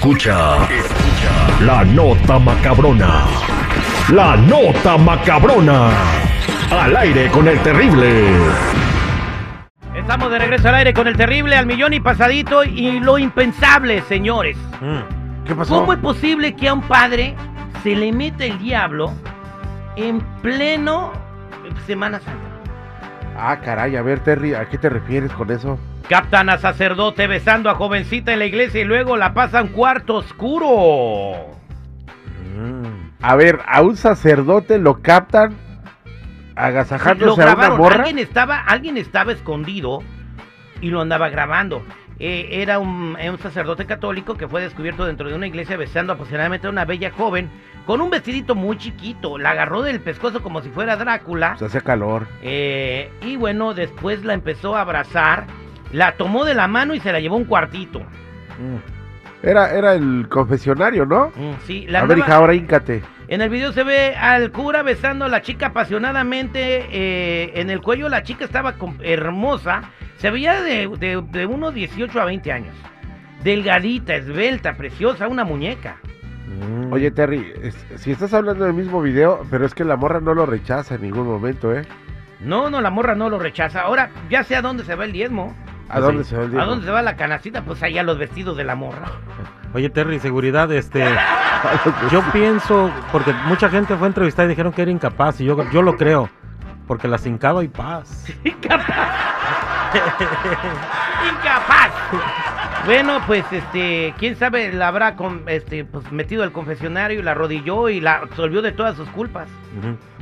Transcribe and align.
Escucha, 0.00 0.64
escucha 0.64 1.60
la 1.60 1.84
nota 1.84 2.38
macabrona. 2.38 3.26
La 4.10 4.34
nota 4.34 4.96
macabrona. 4.96 5.90
Al 6.70 6.96
aire 6.96 7.30
con 7.30 7.46
el 7.46 7.58
terrible. 7.58 8.30
Estamos 9.94 10.30
de 10.30 10.38
regreso 10.38 10.70
al 10.70 10.76
aire 10.76 10.94
con 10.94 11.06
el 11.06 11.18
terrible 11.18 11.54
al 11.54 11.66
millón 11.66 11.92
y 11.92 12.00
pasadito 12.00 12.64
y 12.64 12.98
lo 12.98 13.18
impensable, 13.18 14.00
señores. 14.08 14.56
Mm. 14.80 15.44
¿Qué 15.44 15.54
pasó? 15.54 15.80
¿Cómo 15.80 15.92
es 15.92 15.98
posible 15.98 16.56
que 16.56 16.68
a 16.70 16.72
un 16.72 16.80
padre 16.80 17.36
se 17.82 17.94
le 17.94 18.10
meta 18.10 18.46
el 18.46 18.58
diablo 18.58 19.12
en 19.96 20.22
pleno 20.40 21.12
Semana 21.86 22.20
Santa? 22.20 22.48
Ah, 23.36 23.60
caray, 23.60 23.96
a 23.96 24.02
ver, 24.02 24.20
Terry, 24.20 24.54
¿a 24.54 24.66
qué 24.66 24.78
te 24.78 24.88
refieres 24.88 25.30
con 25.32 25.50
eso? 25.50 25.78
Captan 26.10 26.50
a 26.50 26.58
sacerdote 26.58 27.28
besando 27.28 27.70
a 27.70 27.76
jovencita 27.76 28.32
en 28.32 28.40
la 28.40 28.46
iglesia 28.46 28.80
y 28.80 28.84
luego 28.84 29.16
la 29.16 29.32
pasan 29.32 29.68
cuarto 29.68 30.16
oscuro. 30.16 31.56
Mm. 32.52 33.10
A 33.22 33.36
ver, 33.36 33.60
a 33.64 33.80
un 33.82 33.96
sacerdote 33.96 34.78
lo 34.78 35.02
captan 35.02 35.56
agasajándose 36.56 37.40
a 37.44 37.54
una 37.54 37.70
morra. 37.70 37.94
Alguien 37.94 38.18
estaba, 38.18 38.58
alguien 38.58 38.96
estaba 38.96 39.30
escondido 39.30 40.00
y 40.80 40.90
lo 40.90 41.00
andaba 41.00 41.28
grabando. 41.28 41.84
Eh, 42.18 42.60
era 42.60 42.80
un, 42.80 43.16
eh, 43.20 43.30
un 43.30 43.38
sacerdote 43.38 43.86
católico 43.86 44.36
que 44.36 44.48
fue 44.48 44.62
descubierto 44.62 45.06
dentro 45.06 45.28
de 45.28 45.36
una 45.36 45.46
iglesia 45.46 45.76
besando 45.76 46.14
aproximadamente 46.14 46.66
a 46.66 46.70
una 46.70 46.84
bella 46.84 47.12
joven 47.12 47.48
con 47.86 48.00
un 48.00 48.10
vestidito 48.10 48.56
muy 48.56 48.76
chiquito. 48.78 49.38
La 49.38 49.52
agarró 49.52 49.82
del 49.82 50.00
pescozo 50.00 50.42
como 50.42 50.60
si 50.60 50.70
fuera 50.70 50.96
Drácula. 50.96 51.56
Se 51.56 51.66
hace 51.66 51.80
calor. 51.80 52.26
Eh, 52.42 53.12
y 53.22 53.36
bueno, 53.36 53.74
después 53.74 54.24
la 54.24 54.34
empezó 54.34 54.76
a 54.76 54.80
abrazar, 54.80 55.46
la 55.92 56.12
tomó 56.12 56.44
de 56.44 56.54
la 56.54 56.68
mano 56.68 56.94
y 56.94 57.00
se 57.00 57.12
la 57.12 57.20
llevó 57.20 57.36
un 57.36 57.44
cuartito. 57.44 58.00
Mm. 58.00 58.76
Era, 59.42 59.72
era 59.74 59.94
el 59.94 60.26
confesionario, 60.28 61.06
¿no? 61.06 61.28
Mm, 61.34 61.52
sí, 61.66 61.86
la 61.88 62.00
A 62.00 62.02
ver, 62.02 62.12
andaba- 62.12 62.26
hija, 62.28 62.36
ahora 62.36 62.54
híncate. 62.54 63.02
En 63.28 63.40
el 63.40 63.48
video 63.48 63.72
se 63.72 63.84
ve 63.84 64.14
al 64.16 64.50
cura 64.50 64.82
besando 64.82 65.24
a 65.24 65.28
la 65.28 65.40
chica 65.40 65.66
apasionadamente. 65.66 66.86
eh, 66.90 67.52
en 67.60 67.70
el 67.70 67.80
cuello 67.80 68.08
la 68.08 68.22
chica 68.22 68.44
estaba 68.44 68.74
hermosa. 69.02 69.82
Se 70.18 70.30
veía 70.30 70.60
de, 70.62 70.88
de- 70.98 71.22
de 71.30 71.46
unos 71.46 71.72
18 71.72 72.20
a 72.20 72.24
20 72.26 72.52
años. 72.52 72.74
Delgadita, 73.42 74.14
esbelta, 74.16 74.74
preciosa, 74.74 75.28
una 75.28 75.44
muñeca. 75.44 75.96
Mm. 76.46 76.92
Oye, 76.92 77.10
Terry, 77.10 77.52
es- 77.62 77.86
si 77.96 78.10
estás 78.12 78.34
hablando 78.34 78.64
del 78.64 78.74
mismo 78.74 79.00
video, 79.00 79.46
pero 79.50 79.64
es 79.64 79.74
que 79.74 79.84
la 79.84 79.96
morra 79.96 80.20
no 80.20 80.34
lo 80.34 80.44
rechaza 80.44 80.96
en 80.96 81.02
ningún 81.02 81.26
momento, 81.26 81.72
¿eh? 81.74 81.86
No, 82.40 82.68
no, 82.68 82.80
la 82.82 82.90
morra 82.90 83.14
no 83.14 83.30
lo 83.30 83.38
rechaza. 83.38 83.82
Ahora, 83.82 84.10
ya 84.28 84.44
sé 84.44 84.56
a 84.56 84.62
dónde 84.62 84.84
se 84.84 84.94
va 84.94 85.04
el 85.04 85.12
diezmo. 85.12 85.54
¿A 85.90 86.00
dónde 86.00 86.24
se 86.24 86.36
va 86.36 86.42
el 86.44 86.48
¿A 86.48 86.52
diablo? 86.52 86.70
dónde 86.70 86.86
se 86.86 86.92
va 86.92 87.02
la 87.02 87.16
canacita? 87.16 87.62
Pues 87.62 87.82
allá 87.82 88.02
los 88.02 88.18
vestidos 88.18 88.56
de 88.56 88.64
la 88.64 88.74
morra. 88.74 89.06
Oye, 89.74 89.90
Terry, 89.90 90.18
seguridad, 90.20 90.70
este. 90.72 91.04
Yo 92.10 92.22
pienso, 92.32 92.90
porque 93.12 93.32
mucha 93.46 93.68
gente 93.68 93.94
fue 93.96 94.08
entrevistada 94.08 94.46
y 94.46 94.50
dijeron 94.50 94.72
que 94.72 94.82
era 94.82 94.90
incapaz, 94.90 95.40
y 95.40 95.44
yo, 95.44 95.56
yo 95.70 95.82
lo 95.82 95.96
creo, 95.96 96.28
porque 96.86 97.06
la 97.06 97.18
hincaba 97.24 97.62
y 97.62 97.68
paz. 97.68 98.26
¡Incapaz! 98.44 98.90
Bueno, 102.86 103.20
pues 103.26 103.44
este, 103.52 104.14
quién 104.18 104.36
sabe, 104.36 104.72
la 104.72 104.88
habrá 104.88 105.14
con, 105.16 105.42
este, 105.46 105.84
pues, 105.84 106.10
metido 106.10 106.42
al 106.42 106.52
confesionario 106.52 107.20
y 107.20 107.22
la 107.22 107.32
arrodilló 107.32 107.88
y 107.88 108.00
la 108.00 108.16
absolvió 108.16 108.62
de 108.62 108.72
todas 108.72 108.96
sus 108.96 109.08
culpas. 109.10 109.48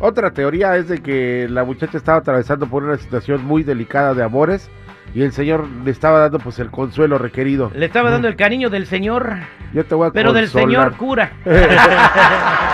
Otra 0.00 0.32
teoría 0.32 0.76
es 0.76 0.88
de 0.88 1.00
que 1.00 1.46
la 1.48 1.64
muchacha 1.64 1.96
estaba 1.96 2.18
atravesando 2.18 2.66
por 2.66 2.82
una 2.82 2.96
situación 2.96 3.44
muy 3.44 3.62
delicada 3.62 4.12
de 4.14 4.22
amores 4.22 4.68
y 5.14 5.22
el 5.22 5.32
señor 5.32 5.66
le 5.84 5.90
estaba 5.90 6.18
dando 6.18 6.38
pues 6.40 6.58
el 6.58 6.70
consuelo 6.70 7.16
requerido. 7.16 7.70
Le 7.74 7.86
estaba 7.86 8.10
dando 8.10 8.28
el 8.28 8.36
cariño 8.36 8.70
del 8.70 8.86
señor, 8.86 9.36
Yo 9.72 9.84
te 9.84 9.94
voy 9.94 10.08
a 10.08 10.12
pero 10.12 10.32
del 10.32 10.48
señor 10.48 10.96
cura. 10.96 11.32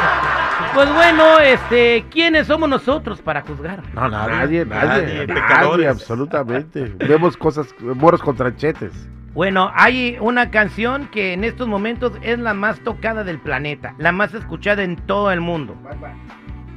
Pues 0.74 0.92
bueno, 0.92 1.38
este, 1.38 2.04
¿quiénes 2.10 2.48
somos 2.48 2.68
nosotros 2.68 3.22
para 3.22 3.42
juzgar? 3.42 3.80
No, 3.94 4.08
Nadie, 4.08 4.64
nadie, 4.64 4.64
nadie, 4.66 5.26
pecadores. 5.28 5.86
absolutamente. 5.88 6.92
Vemos 6.98 7.36
cosas, 7.36 7.72
moros 7.80 8.20
con 8.20 8.34
tranchetes. 8.34 8.90
Bueno, 9.34 9.70
hay 9.74 10.16
una 10.20 10.50
canción 10.50 11.08
que 11.08 11.32
en 11.32 11.42
estos 11.42 11.66
momentos 11.66 12.12
es 12.22 12.38
la 12.38 12.54
más 12.54 12.78
tocada 12.80 13.24
del 13.24 13.38
planeta, 13.40 13.94
la 13.98 14.12
más 14.12 14.32
escuchada 14.32 14.82
en 14.84 14.96
todo 14.96 15.32
el 15.32 15.40
mundo. 15.40 15.76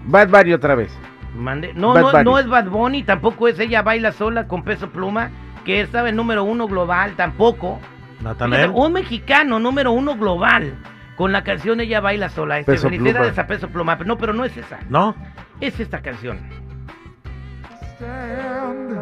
Bad 0.05 0.29
Bunny 0.29 0.53
otra 0.53 0.73
vez. 0.75 0.97
Mande- 1.35 1.73
No, 1.75 1.93
Bad 1.93 2.01
no, 2.01 2.11
Bunny. 2.11 2.23
no 2.23 2.39
es 2.39 2.47
Bad 2.47 2.65
Bunny, 2.69 3.03
tampoco 3.03 3.47
es 3.47 3.59
ella 3.59 3.83
baila 3.83 4.11
sola 4.11 4.47
con 4.47 4.63
peso 4.63 4.89
pluma, 4.89 5.29
que 5.65 5.81
estaba 5.81 6.09
el 6.09 6.15
número 6.15 6.43
uno 6.43 6.67
global, 6.67 7.13
tampoco. 7.15 7.79
Fíjate, 8.19 8.67
un 8.69 8.93
mexicano 8.93 9.59
número 9.59 9.91
uno 9.91 10.15
global 10.17 10.73
con 11.15 11.31
la 11.31 11.43
canción 11.43 11.79
Ella 11.79 11.99
baila 11.99 12.29
sola. 12.29 12.57
Este, 12.57 12.71
Peso 12.71 12.89
felicidades 12.89 13.33
Pluma. 13.33 13.43
a 13.43 13.47
peso 13.47 13.67
pluma. 13.69 13.95
No, 14.03 14.17
pero 14.17 14.33
no 14.33 14.43
es 14.45 14.57
esa. 14.57 14.79
¿No? 14.89 15.15
Es 15.61 15.79
esta 15.79 16.01
canción. 16.01 16.39
stand. 17.95 18.97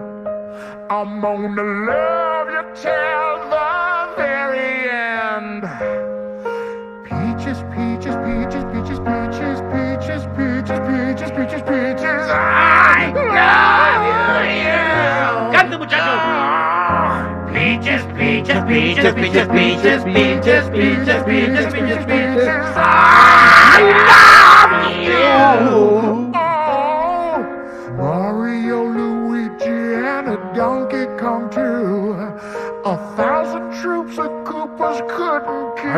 I'm 0.89 1.19
gonna 1.22 1.61
love 1.61 2.49
you 2.49 2.75
Peaches, 7.75 8.15
peaches, 8.23 8.63
peaches, 8.71 8.99
peaches, 8.99 9.59
peaches, 9.67 10.23
peaches, 10.37 10.79
peaches, 10.79 10.79
peaches, 10.87 11.31
peaches, 11.35 11.61
peaches. 11.61 12.23
I 12.31 13.11
love 13.11 14.47
you. 14.63 15.51
¡Cante, 15.51 15.75
muchachos! 15.77 16.19
Peaches, 17.51 18.03
peaches, 18.15 18.63
peaches, 18.63 19.13
peaches, 19.13 19.47
peaches, 19.47 20.03
peaches, 20.05 20.69
peaches, 20.69 21.23
peaches, 21.25 21.73
peaches, 21.73 22.05
peaches. 22.05 23.14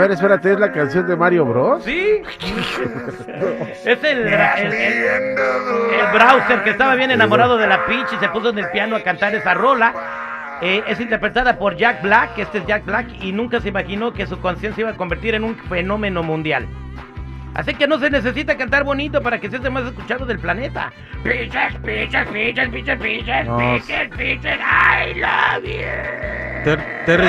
Ver, 0.07 0.15
espérate, 0.15 0.53
¿es 0.53 0.59
la 0.59 0.71
canción 0.71 1.07
de 1.07 1.15
Mario 1.15 1.45
Bros? 1.45 1.83
¿Sí? 1.83 2.21
es 3.85 4.03
el, 4.03 4.27
el, 4.27 5.35
browser 6.13 6.63
que 6.63 6.69
estaba 6.71 6.95
bien 6.95 7.11
enamorado 7.11 7.57
de 7.57 7.67
la 7.67 7.85
Peach 7.85 8.13
y 8.13 8.17
se 8.17 8.29
puso 8.29 8.49
en 8.49 8.59
el 8.59 8.69
piano 8.69 8.95
a 8.95 9.03
cantar 9.03 9.35
esa 9.35 9.53
rola. 9.53 9.93
Eh, 10.61 10.83
es 10.87 10.99
interpretada 10.99 11.59
por 11.59 11.75
Jack 11.75 12.01
Black, 12.01 12.37
este 12.37 12.59
es 12.59 12.65
Jack 12.65 12.85
Black, 12.85 13.07
y 13.21 13.31
nunca 13.31 13.59
se 13.61 13.69
imaginó 13.69 14.11
que 14.13 14.25
su 14.25 14.39
canción 14.41 14.73
se 14.73 14.81
iba 14.81 14.89
a 14.91 14.95
convertir 14.95 15.35
en 15.35 15.43
un 15.43 15.55
fenómeno 15.55 16.23
mundial. 16.23 16.67
Así 17.53 17.73
que 17.73 17.87
no 17.87 17.99
se 17.99 18.09
necesita 18.09 18.55
cantar 18.57 18.83
bonito 18.83 19.21
para 19.21 19.39
que 19.39 19.49
sea 19.49 19.59
el 19.61 19.71
más 19.71 19.85
escuchado 19.85 20.25
del 20.25 20.39
planeta. 20.39 20.91
Peaches, 21.23 21.75
peaches, 21.83 22.27
peaches, 22.27 22.69
peaches, 22.69 23.45
No. 23.45 23.57
peaches, 23.57 24.09
peaches, 24.15 24.57
I 24.59 25.13
love 25.19 25.63
you. 25.63 26.63
Ter- 26.63 27.05
Terry. 27.05 27.27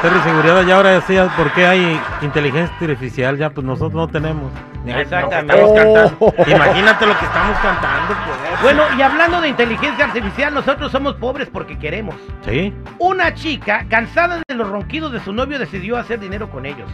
Terry, 0.00 0.20
seguridad, 0.20 0.64
ya 0.64 0.76
ahora 0.76 0.90
decía 0.90 1.28
por 1.36 1.52
qué 1.52 1.66
hay 1.66 2.00
inteligencia 2.22 2.74
artificial, 2.80 3.36
ya 3.36 3.50
pues 3.50 3.66
nosotros 3.66 3.94
no 3.94 4.06
tenemos. 4.06 4.52
Exactamente. 4.86 5.54
Estamos 5.54 5.72
cantando. 5.76 6.34
Imagínate 6.46 7.06
lo 7.06 7.18
que 7.18 7.24
estamos 7.24 7.58
cantando, 7.58 8.14
pues. 8.24 8.62
Bueno, 8.62 8.82
y 8.96 9.02
hablando 9.02 9.40
de 9.40 9.48
inteligencia 9.48 10.04
artificial, 10.04 10.54
nosotros 10.54 10.92
somos 10.92 11.14
pobres 11.16 11.48
porque 11.52 11.76
queremos. 11.78 12.14
Sí. 12.44 12.72
Una 12.98 13.34
chica, 13.34 13.86
cansada 13.88 14.40
de 14.46 14.54
los 14.54 14.68
ronquidos 14.68 15.12
de 15.12 15.18
su 15.20 15.32
novio, 15.32 15.58
decidió 15.58 15.96
hacer 15.96 16.20
dinero 16.20 16.48
con 16.48 16.64
ellos. 16.64 16.88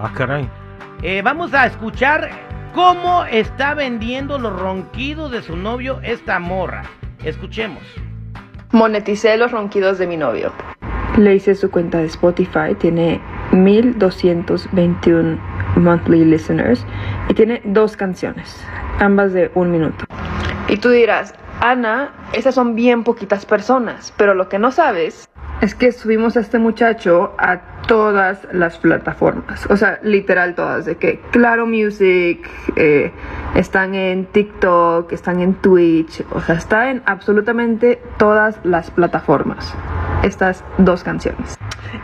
Ah, 0.00 0.10
caray. 0.14 0.48
Eh, 1.02 1.22
vamos 1.22 1.54
a 1.54 1.66
escuchar 1.66 2.28
cómo 2.74 3.24
está 3.24 3.74
vendiendo 3.74 4.36
los 4.38 4.58
ronquidos 4.58 5.30
de 5.30 5.42
su 5.42 5.56
novio 5.56 6.00
esta 6.02 6.40
morra. 6.40 6.82
Escuchemos. 7.22 7.82
Moneticé 8.72 9.36
los 9.36 9.52
ronquidos 9.52 9.98
de 9.98 10.06
mi 10.08 10.16
novio. 10.16 10.52
Le 11.18 11.34
hice 11.34 11.56
su 11.56 11.68
cuenta 11.68 11.98
de 11.98 12.06
Spotify, 12.06 12.76
tiene 12.78 13.20
1221 13.50 15.36
monthly 15.74 16.24
listeners 16.24 16.86
y 17.28 17.34
tiene 17.34 17.60
dos 17.64 17.96
canciones, 17.96 18.64
ambas 19.00 19.32
de 19.32 19.50
un 19.56 19.72
minuto. 19.72 20.04
Y 20.68 20.76
tú 20.76 20.90
dirás, 20.90 21.34
Ana, 21.60 22.12
esas 22.34 22.54
son 22.54 22.76
bien 22.76 23.02
poquitas 23.02 23.46
personas, 23.46 24.14
pero 24.16 24.34
lo 24.34 24.48
que 24.48 24.60
no 24.60 24.70
sabes 24.70 25.28
Es 25.60 25.74
que 25.74 25.90
subimos 25.90 26.36
a 26.36 26.40
este 26.40 26.60
muchacho 26.60 27.34
a 27.36 27.62
todas 27.88 28.46
las 28.52 28.78
plataformas, 28.78 29.66
o 29.68 29.76
sea, 29.76 29.98
literal 30.04 30.54
todas, 30.54 30.84
de 30.84 30.98
que 30.98 31.20
Claro 31.32 31.66
Music, 31.66 32.48
eh, 32.76 33.10
están 33.56 33.96
en 33.96 34.26
TikTok, 34.26 35.10
están 35.10 35.40
en 35.40 35.54
Twitch, 35.54 36.22
o 36.30 36.40
sea, 36.40 36.54
está 36.54 36.90
en 36.90 37.02
absolutamente 37.06 38.00
todas 38.18 38.60
las 38.62 38.92
plataformas, 38.92 39.74
estas 40.22 40.64
dos 40.78 41.02
canciones. 41.04 41.56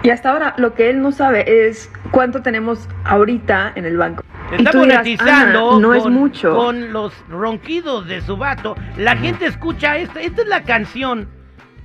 Y 0.02 0.10
hasta 0.10 0.30
ahora 0.30 0.54
lo 0.56 0.74
que 0.74 0.90
él 0.90 1.00
no 1.02 1.12
sabe 1.12 1.66
es 1.68 1.90
cuánto 2.10 2.42
tenemos 2.42 2.88
ahorita 3.04 3.72
en 3.74 3.84
el 3.84 3.96
banco. 3.96 4.22
Y 4.52 4.56
Está 4.62 4.76
monetizando 4.78 5.70
"Ana, 5.72 5.80
no 5.80 5.94
es 5.94 6.02
con- 6.02 6.12
mucho. 6.12 6.54
con 6.56 6.92
los 6.92 7.12
ronquidos 7.28 8.06
de 8.06 8.20
su 8.20 8.36
vato. 8.36 8.74
La 8.96 9.16
gente 9.16 9.46
escucha 9.46 9.96
esta. 9.98 10.20
Esta 10.20 10.42
es 10.42 10.48
la 10.48 10.62
canción 10.62 11.28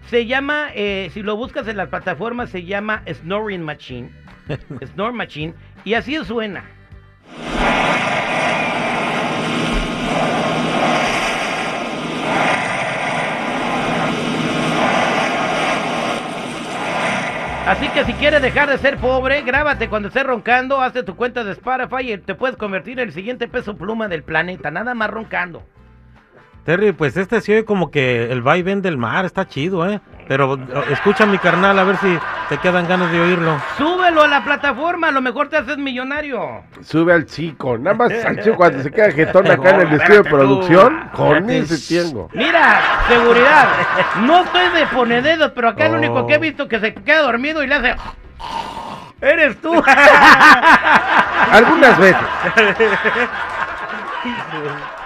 Se 0.10 0.26
llama, 0.26 0.70
eh, 0.74 1.12
si 1.14 1.22
lo 1.22 1.36
buscas 1.36 1.68
en 1.68 1.78
las 1.78 1.90
plataformas, 1.90 2.50
se 2.50 2.64
llama 2.66 3.04
Snoring 3.08 3.62
Machine. 3.62 4.10
Snore 4.94 5.14
Machine. 5.14 5.54
Y 5.84 5.94
así 5.94 6.16
suena. 6.26 6.64
Así 17.80 17.88
que 17.92 18.04
si 18.04 18.12
quieres 18.16 18.42
dejar 18.42 18.70
de 18.70 18.78
ser 18.78 18.98
pobre, 18.98 19.42
grábate 19.42 19.88
cuando 19.88 20.10
estés 20.10 20.26
roncando, 20.26 20.81
hazte 20.81 21.02
tu 21.02 21.16
cuenta 21.16 21.46
de 21.46 21.54
Spotify 21.54 22.12
y 22.12 22.18
te 22.18 22.36
puedes 22.36 22.58
convertir 22.58 23.00
en 23.00 23.08
el 23.08 23.14
siguiente 23.14 23.48
peso 23.48 23.78
pluma 23.78 24.10
del 24.10 24.22
planeta, 24.22 24.70
nada 24.70 24.94
más 24.94 25.10
roncando. 25.10 25.64
Terry, 26.66 26.92
pues 26.92 27.16
este 27.16 27.40
sí 27.40 27.64
como 27.64 27.90
que 27.90 28.34
el 28.34 28.42
vaivén 28.42 28.81
del 28.81 28.98
mar 28.98 29.24
está 29.24 29.48
chido, 29.48 29.90
¿eh? 29.90 30.02
Pero 30.30 30.58
escucha 30.92 31.26
mi 31.26 31.40
carnal 31.40 31.80
a 31.80 31.84
ver 31.84 31.98
si 31.98 32.20
te 32.50 32.60
quedan 32.60 32.88
ganas 32.88 33.12
de 33.12 33.20
oírlo. 33.20 33.60
Súbelo 33.80 34.22
a 34.22 34.28
la 34.28 34.44
plataforma, 34.44 35.08
a 35.08 35.12
lo 35.12 35.24
mejor 35.24 35.50
te 35.50 35.58
haces 35.58 35.80
millonario. 35.80 36.66
Sube 36.81 37.14
al 37.14 37.26
chico, 37.26 37.80
nada 37.80 37.96
más 37.96 38.12
al 38.24 38.40
chico 38.40 38.56
cuando 38.56 38.84
se 38.84 38.92
queda 38.92 39.10
jetón 39.16 39.50
acá 39.50 39.72
en 39.72 39.88
el 39.88 39.94
estudio 40.00 40.22
de 40.22 40.30
producción, 40.30 41.10
con 41.14 41.50
ese 41.50 42.04
tengo. 42.04 42.30
Mira, 42.34 42.80
seguridad, 43.08 43.70
no 44.22 44.44
estoy 44.44 44.70
de 44.80 44.86
ponededos, 44.86 45.52
pero 45.56 45.70
acá 45.70 45.88
el 45.88 45.96
único 45.96 46.28
que 46.28 46.36
he 46.36 46.38
visto 46.38 46.68
que 46.68 46.80
se 46.80 46.94
queda 46.94 47.24
dormido 47.24 47.64
y 47.64 47.68
le 47.68 47.74
hace... 47.74 47.96
Eres 49.22 49.60
tú. 49.60 49.74
Algunas 51.52 51.98
veces. 51.98 52.22